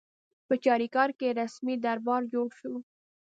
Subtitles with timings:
[0.47, 2.73] په چاریکار کې رسمي دربار جوړ شو.